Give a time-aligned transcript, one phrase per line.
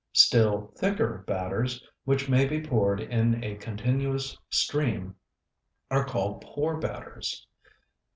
[0.13, 5.13] Still thicker batters, which may be poured in a continuous stream,
[5.91, 7.45] are called pour batters.